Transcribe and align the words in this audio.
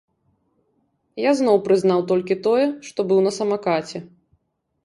Я 1.25 1.31
зноў 1.41 1.57
прызнаў 1.67 1.99
толькі 2.13 2.39
тое, 2.47 2.65
што 2.89 2.99
быў 3.13 3.19
на 3.27 3.31
самакаце. 3.39 3.97